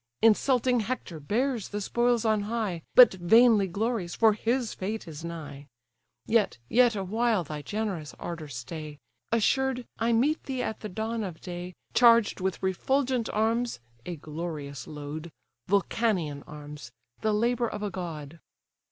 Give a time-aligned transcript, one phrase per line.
[0.23, 5.67] Insulting Hector bears the spoils on high, But vainly glories, for his fate is nigh.
[6.25, 8.97] Yet, yet awhile thy generous ardour stay;
[9.31, 14.87] Assured, I meet thee at the dawn of day, Charged with refulgent arms (a glorious
[14.87, 15.31] load),
[15.67, 18.39] Vulcanian arms, the labour of a god."